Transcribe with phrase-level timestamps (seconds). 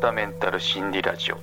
[0.00, 1.38] 田メンタル心理ラジオ。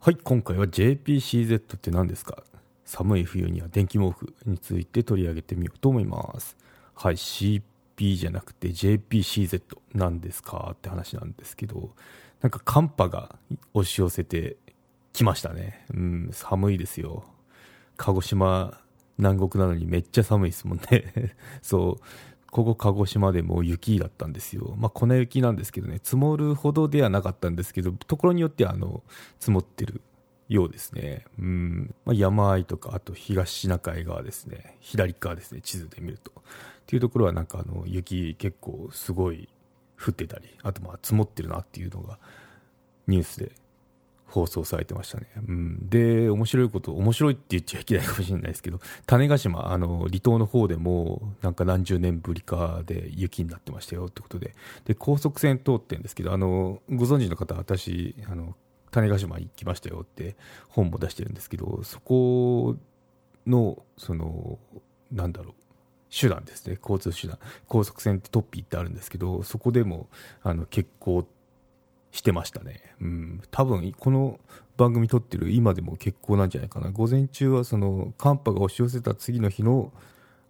[0.00, 2.42] はい今回は JPCZ って何ですか？
[2.84, 6.56] 寒い冬には電気毛布について取り上げてみようと思います。
[6.94, 9.62] はい CP じゃなくて JPCZ
[9.94, 11.90] なんですかって話なんですけど
[12.40, 13.36] なんか寒波が
[13.74, 14.56] 押し寄せて
[15.12, 15.84] きましたね。
[15.94, 17.24] うん寒いですよ。
[17.96, 18.78] 鹿児島
[19.18, 21.34] 南国なのにめっちゃ寒いですもんね。
[21.62, 22.02] そう。
[22.56, 29.02] ここ鹿児島でも雪だったんですよ、まあ、粉雪なんですけどね積もるほどではなかったんですけどところによってはあの
[29.38, 30.00] 積もってる
[30.48, 31.94] ようですね、うん。
[32.06, 34.76] まあ、山あいとかあと東シナ海側ですね。
[34.80, 36.30] 左側ですね地図で見ると。
[36.30, 36.42] っ
[36.86, 39.50] ていうところはなんかあの雪結構すごい
[40.00, 42.18] 降ってたりあとまあ積もってるなっていうのが
[43.06, 43.52] ニュースで
[44.26, 45.26] 放送されてましたね。
[45.48, 54.54] うん、で、面白いこと、面白いって言っちゃいけないかもしれないですけど、 種子島、あの、離島の方でも、なんか何十年ぶりかで雪になってましたよってことで、
[54.84, 58.56] で、高速船通ってるんですけど、あの、ご存知の方、私、あの、
[58.90, 60.36] 種子島行きましたよって
[60.68, 62.76] 本も出してるんですけど、そこ
[63.46, 64.58] の、その、
[65.12, 65.54] なんだろう、
[66.10, 67.38] 手段ですね、交通手段、
[67.68, 70.08] 高速船ってトッピーってあるんですけど、そこでも
[70.42, 71.26] あの欠航
[72.16, 72.80] してましたね。
[73.00, 74.40] うん、多分この
[74.76, 76.90] 番組撮ってる今でも欠航なんじゃないかな。
[76.90, 79.92] 午前中はその寒波が押し寄せた次の日の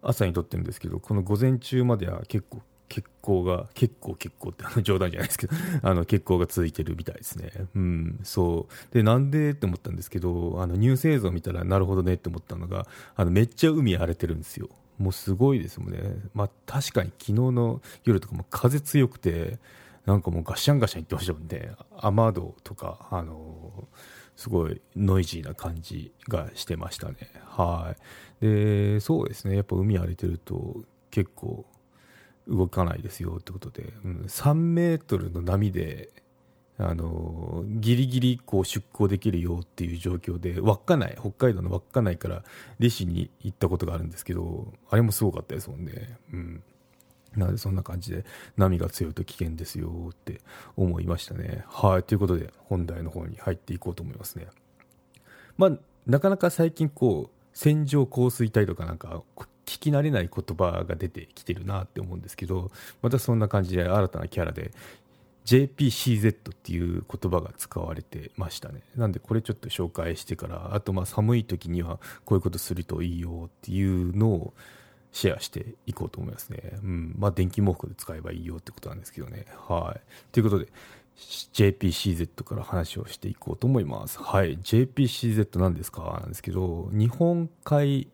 [0.01, 7.51] 朝に撮ってるんですけど、この午前中までは結構欠航が、結構結構って冗談じゃないですけど、 あの欠航が続いてるみたいですね。
[7.75, 8.93] うん、そう。
[8.93, 14.69] で、なんでって思ったんですけど、あのニュース映像見たらなるほどねって思ったのが、あのめっちゃ海荒れてるんですよ。
[14.97, 15.99] もうすごいですもんね。
[16.33, 19.59] まあ確かに昨日の夜とかも風強くて、
[20.07, 21.73] なんかもうガシャンガシャン言ってましたもんね。
[21.97, 23.87] 雨戸とかあの
[24.37, 27.17] すごいノイジーな感じがしてましたね。
[27.45, 27.93] は
[28.41, 28.45] い。
[28.45, 29.57] でそうですね。
[29.57, 31.65] やっぱ海荒れてると結構
[32.47, 36.09] 動かないですよってことで、うん、3メートルの波で
[36.77, 42.43] あのギリギリこう出港できるよっていう状況で稚内北海道の稚内から
[42.79, 46.63] 利子に行ったことがあるんですけどあれもすごかったですもんね、うん、
[47.37, 48.25] なのでそんな感じで
[48.57, 50.41] 波が強いと危険ですよって
[50.75, 51.63] 思いましたね。
[51.69, 52.03] はい。
[52.03, 54.47] ということで本題の方に入っていこうと思いますね。
[55.57, 55.71] まあ、
[56.05, 59.23] なかなか最近こう、線状降水帯とかなんか
[59.65, 62.71] 聞き慣れない言葉が出てきてるなって思うんですけど、
[63.01, 64.71] またそんな感じで新たなキャラで
[65.45, 68.81] JPCZ っていう言葉が使われてましたね。
[68.95, 74.53] なんでこれちょっと紹介してから、あとまあ寒い時にはこういうことするといいよっていうのを
[75.11, 76.79] シェアしていこうと思いますね。
[76.83, 77.15] うん。
[77.17, 79.45] まあ、電気毛布で使えばいいよってことなんですけどね。
[79.67, 80.01] はい。
[80.31, 80.67] ということで、
[81.17, 84.19] JPCZ から話をしていこうと思います。
[84.19, 84.57] はい。
[84.59, 88.07] JPCZ 何ですかなんですけど、日本海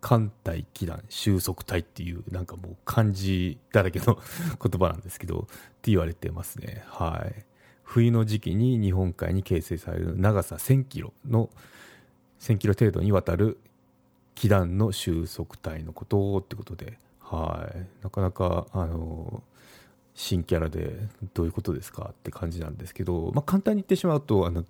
[0.00, 4.18] 艦隊機団収束隊っていうなんかもう漢字だらけの
[4.62, 5.46] 言葉なんですけどっ
[5.82, 7.44] て言われてますねはい
[7.82, 11.50] 冬の時期に日本海に形成される長さ1000キロの
[12.40, 13.58] 1000キロ程度にわたる
[14.38, 19.42] 気団の収束帯のことってことで、はい、なかなかあの
[20.14, 20.96] 新キャラで
[21.34, 24.64] どういうことですかって感じなんですけど、まあ、簡単に言ってしまうとあの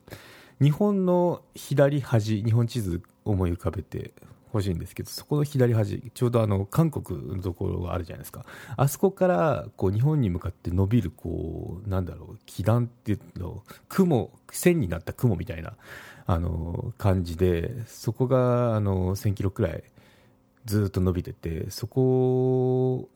[0.59, 4.12] 日本の左端日本地図思い浮かべて
[4.53, 8.45] ほしいんですけどそこの左端ちょうどあの韓国のところがあるじゃないですか。
[8.77, 15.75] あそこからこう日本に向かって伸びるこうなんだろう気団っていうの雲線になった雲みたいな
[16.27, 19.83] あの感じでそこがあの1000キロくらい
[20.67, 23.09] ずっと伸びててそこ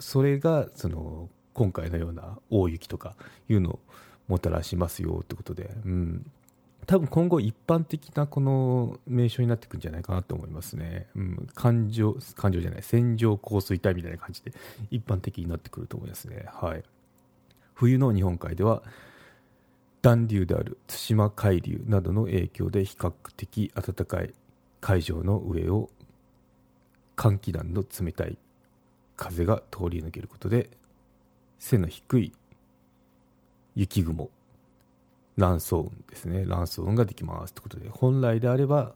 [0.00, 3.14] それがその今回のような大雪とか
[3.48, 3.78] いうのを
[4.28, 6.30] もたらしますよってことで、うん、
[6.88, 11.06] 多分今後一般的なこの名称になっていくんじゃないかなと思いますね。
[11.14, 14.54] うん、感情、感情じゃない、線状降水帯みたいな感じで
[14.90, 16.46] 一般的になってくると思いますね。
[16.48, 16.82] はい。
[17.74, 18.82] 冬の日本海では
[20.00, 24.32] 暖流である対馬海流などの影響で比較的暖かい
[24.80, 25.90] 海上の上を
[27.16, 28.38] 寒気団の冷たい
[29.14, 30.70] 風が通り抜けることで
[31.58, 32.32] 背の低い
[33.74, 34.30] 雪雲
[35.38, 36.44] 乱層雲ですね。
[36.44, 38.92] 乱層雲ができますということで本来であれば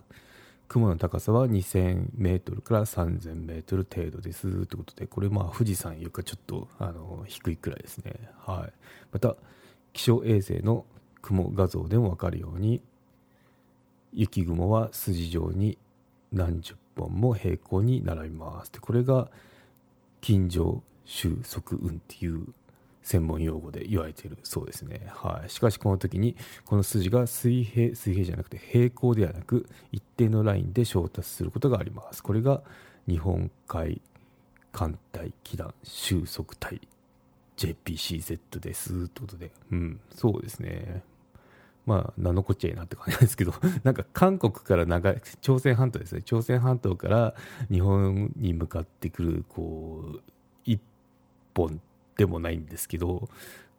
[0.68, 8.12] 雲の高さは2000メートルから3000メートル程度ですということでこれまあ富士山よりかちょっとあの低いくらいですね。
[8.38, 8.72] はい。
[9.12, 9.36] また
[9.92, 10.84] 気象衛星の
[11.22, 12.82] 雲画像でも分かるように
[14.12, 15.78] 雪雲は筋状に
[16.32, 19.30] 何十本も平行に並びますでこれが
[20.20, 22.46] 近上収束雲っていう
[23.02, 32.22] 専門用語で言われているそうですね、はい、しかしこの時にこの筋が水平水平じゃなくて平行ではなく一定のラインで衝突することがあります。
[32.22, 32.62] これが
[33.08, 34.00] 日本海
[34.70, 36.80] 艦隊機団収束帯
[37.56, 39.08] JPCZ です。
[39.08, 41.02] ということで、うん、そうですね。
[41.84, 43.52] まあ、名のこっちゃいなって感じなんですけど、
[43.82, 47.34] なんか韓国から長い、朝鮮半島ですね、朝鮮半島から
[47.70, 50.20] 日本に向かってくる、こう、
[50.64, 50.80] 一
[51.54, 51.80] 本
[52.22, 53.28] でもないんですけど、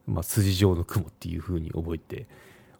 [0.05, 2.27] まあ、筋状の雲っていう風に覚えて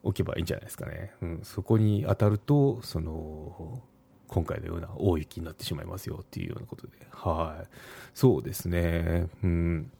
[0.03, 1.13] おけばいいんじゃないですかね。
[1.21, 3.81] うん、そこに当たると、その、
[4.27, 7.67] 今回のような大雪になってしまいますよっていうようなことで、はい、
[8.13, 9.91] そうですね、うん、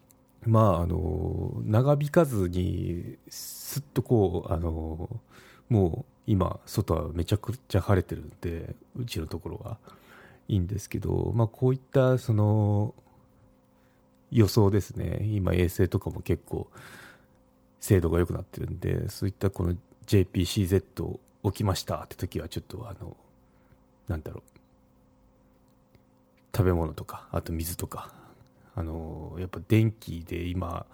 [0.46, 5.10] まあ、あの長引かずに、すっとこう、あの
[5.70, 9.78] もう今、外はめちゃくちゃ晴れてるんで、うちのところは
[10.50, 12.94] いいんですけど、まあ、こういったその
[14.34, 16.68] 予想ですね、今、衛星とかも結構
[17.80, 19.76] 精度が良くなってるんで、そういったこの
[20.08, 23.16] JPCZ 起きましたって時は、ちょっとあの、
[24.08, 24.60] なんだろう、
[26.56, 28.12] 食べ物とか、あと水とか、
[28.76, 30.86] あのやっぱ電気で今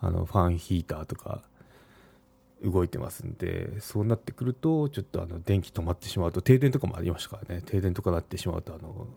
[0.00, 1.42] あのファンヒーターとか
[2.62, 7.62] 動いてますんでそうなってくるとちょっとあの電気止まってしまうと停電とかもありましたからね。
[7.64, 9.08] 停電とかなってしまうとあの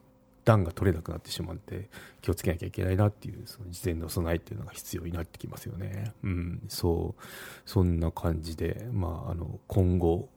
[0.48, 1.90] 暖が取れなくなってしまうんで
[2.22, 6.14] 気をつけなきゃいけないなっていうその事前の備えっていうのが必要になってきますよね。
[6.24, 7.24] うん、そう
[7.66, 10.30] そんな感じで、まあ、あの今後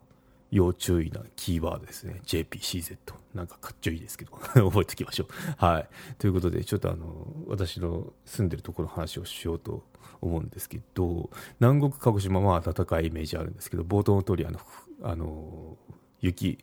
[0.50, 2.20] 要注意なキーワードですね。
[2.26, 2.96] JPCZ。
[3.34, 5.28] なんかかっちょいいですけど、 覚えておきましょう。
[5.64, 5.88] はい。
[6.18, 9.84] ということで、ちょっとあの、私の住んでるところの話をしようと
[10.20, 11.30] 思うんですけど、
[11.60, 14.58] 南国鹿児島は暖かいイメージあるんですけど、冒頭の通り、あの、
[15.02, 15.78] あの、
[16.20, 16.58] 雪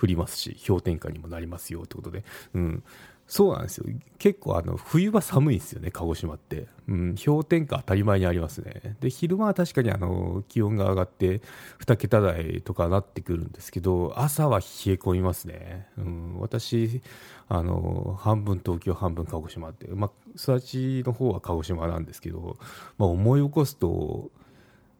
[0.00, 2.24] 降りますし、氷点下にもなりますよということで、
[2.54, 2.82] うん。
[3.30, 3.86] そうなんですよ。
[4.18, 6.66] 結構あの冬は寒いんですよね、鹿児島って。
[6.88, 8.96] うん、氷点下当たり前にありますね。
[9.00, 11.40] で、昼間は確かにあの気温が上がって
[11.78, 15.86] 2桁台とかなってくるんですけど、朝は冷え込みますね。
[15.96, 17.02] うん、私、
[17.48, 22.56] あの、半分東京、半分鹿児島って、まあ、育ちの方は鹿児島なんですけど、
[22.98, 24.32] まあ、思い起こすと、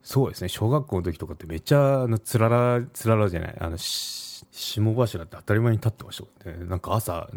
[0.02, 6.66] そうですね、小学校の時とかってめっちゃ、あの、つらら、つららじゃない、あの、霜柱って当たり前に立ってましたもんね。
[6.66, 7.28] なんか朝、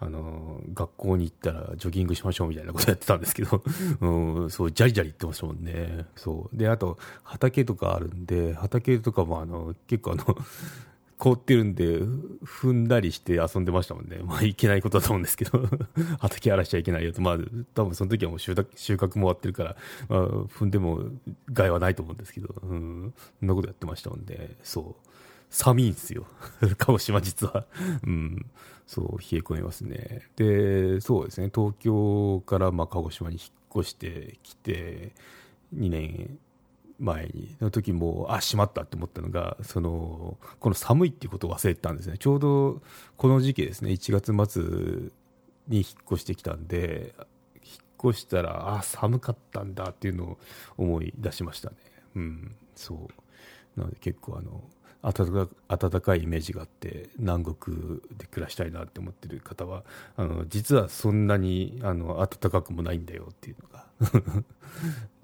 [0.00, 3.62] あの学校に行ったらジョギングしましょうみたいなことやってたんですけど、
[4.00, 6.06] うん、そうジャリジャリ言ってましたもんね。
[6.16, 6.56] そう。
[6.56, 10.24] であと畑とかあるんで畑とかもあの結構あの
[11.18, 12.00] 凍ってるんで
[12.44, 14.18] 踏んだりして遊んでましたもんね。
[14.24, 15.62] まあいけないことだと思うんですけど。
[16.18, 17.22] 畑荒らしちゃいけないよと。
[17.22, 17.38] まあ
[17.74, 19.76] 多分その時はもう収穫収穫も終わってるから、
[20.08, 21.04] まあ、踏んでも
[21.52, 25.08] 害はないと思うんですけど、うん、そんなことやってましたもんでそう。
[25.50, 26.26] 寒いんですよ。
[26.78, 27.66] 鹿児島実は。
[28.04, 28.46] うん。
[28.86, 30.28] そう冷え込みますね。
[30.36, 31.50] でそうですね。
[31.54, 35.12] 東京からまあ鹿児島に引っ越してきて
[35.76, 36.38] 2年
[36.98, 42.18] 前にの時もあしまったって思ったのがそのこの寒いっていうことを忘れてたんですね。
[42.18, 42.82] ちょうど
[43.16, 44.62] この時期ですね1月末
[45.68, 47.14] に引っ越してきたんで
[47.64, 47.72] 引
[48.08, 50.38] っ越したらあ寒かったんだっていうのを
[50.76, 51.76] 思い出しましたね。
[52.16, 53.80] うんそう。
[53.80, 54.62] なので結構あの
[55.04, 59.84] 暖かかいイメージがあって南国で暮らしたいなって思ってる方は
[60.16, 64.44] あの実はそんなにあの暖かくもないんだよっていうのが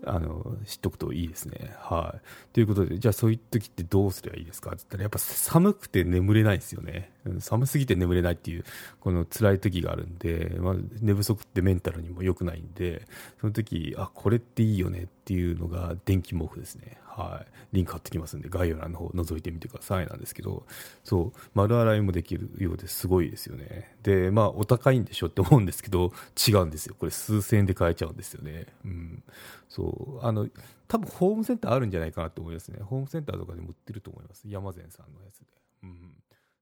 [0.07, 1.75] あの知っとくといいですね。
[1.79, 2.21] はい、
[2.55, 4.71] ということでじゃあそういう時ってどうすればいいですか？
[4.71, 7.13] って言ったらやっぱ寒くて眠れないですよね。
[7.41, 8.65] 寒すぎて眠れないっていう
[9.01, 13.07] この辛い時があるんで、まあ、寝不足ってメンタルにも良くないんで
[13.43, 16.99] その時あこれっていいよねっていうのが電気毛布ですね。
[17.05, 20.07] はい、リンク貼ってきますんで概要欄の方覗いてみてください。
[20.07, 20.65] なんですけど
[21.05, 21.39] そう。
[21.53, 23.95] 丸洗いもできるようですごいですよね。
[24.03, 26.13] でまあお高いんでしょって思うんですけど
[26.49, 26.95] 違うんですよ。
[26.99, 28.65] これ数千円で買えちゃうんですよね。
[28.87, 29.23] うん。
[29.69, 30.49] そうあの
[30.89, 32.81] 多分ホームセンターあるんじゃないかなと思いますね。
[32.83, 34.49] ホームセンターとかでも売ってると思います。
[34.49, 35.47] 山善さんのやつで。
[35.85, 36.15] うん。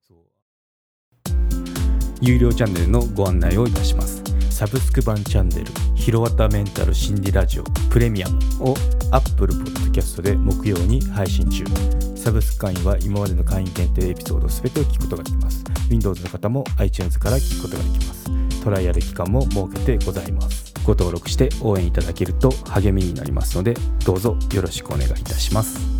[0.07, 0.19] そう。
[2.21, 4.23] 有料チャンネルのご案内をいたします。
[4.51, 8.75] サブスク版チャンネル「ひろわたメンタル心理ラジオプレミアム」を
[9.13, 11.65] Apple Podcast で木曜に配信中。
[12.17, 15.63] サブスク会員は今までの会員限定エピソード全てを聞くことができます。
[15.89, 18.31] Windows の方も iTunes から聞くことができます。
[18.63, 20.68] トライアル期間も設けてございます。
[20.89, 23.75] ご登録して応援いただけると励みになりますので
[24.07, 25.98] どうぞよろしくお願いいたします。